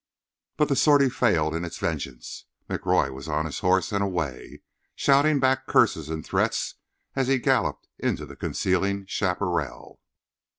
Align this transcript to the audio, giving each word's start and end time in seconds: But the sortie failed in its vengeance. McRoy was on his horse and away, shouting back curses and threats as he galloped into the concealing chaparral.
But 0.57 0.67
the 0.67 0.75
sortie 0.75 1.11
failed 1.11 1.53
in 1.53 1.63
its 1.63 1.77
vengeance. 1.77 2.45
McRoy 2.67 3.13
was 3.13 3.27
on 3.27 3.45
his 3.45 3.59
horse 3.59 3.91
and 3.91 4.03
away, 4.03 4.63
shouting 4.95 5.39
back 5.39 5.67
curses 5.67 6.09
and 6.09 6.25
threats 6.25 6.73
as 7.15 7.27
he 7.27 7.37
galloped 7.37 7.87
into 7.99 8.25
the 8.25 8.35
concealing 8.35 9.05
chaparral. 9.05 9.99